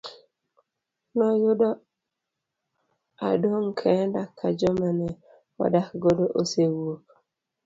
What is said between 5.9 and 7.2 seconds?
godo osewuok.